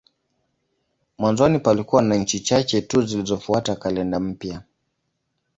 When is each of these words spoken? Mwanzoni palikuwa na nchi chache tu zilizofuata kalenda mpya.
Mwanzoni 1.17 1.59
palikuwa 1.59 2.01
na 2.01 2.15
nchi 2.15 2.39
chache 2.39 2.81
tu 2.81 3.01
zilizofuata 3.01 3.75
kalenda 3.75 4.19
mpya. 4.19 4.63